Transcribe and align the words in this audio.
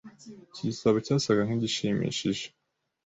Iki 0.51 0.63
gitabo 0.71 0.97
cyasaga 1.05 1.41
nkigishimishije. 1.45 2.45